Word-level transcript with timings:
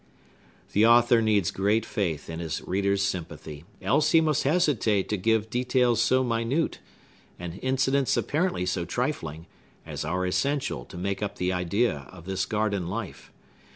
The 0.71 0.83
author 0.83 1.21
needs 1.21 1.51
great 1.51 1.85
faith 1.85 2.27
in 2.27 2.39
his 2.39 2.63
reader's 2.63 3.03
sympathy; 3.03 3.65
else 3.83 4.13
he 4.13 4.19
must 4.19 4.41
hesitate 4.45 5.07
to 5.09 5.15
give 5.15 5.51
details 5.51 6.01
so 6.01 6.23
minute, 6.23 6.79
and 7.37 7.59
incidents 7.61 8.17
apparently 8.17 8.65
so 8.65 8.83
trifling, 8.83 9.45
as 9.85 10.03
are 10.03 10.25
essential 10.25 10.85
to 10.85 10.97
make 10.97 11.21
up 11.21 11.35
the 11.35 11.53
idea 11.53 12.09
of 12.11 12.25
this 12.25 12.47
garden 12.47 12.87
life. 12.87 13.31